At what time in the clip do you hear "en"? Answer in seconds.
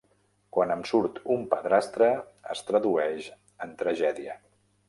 3.67-3.77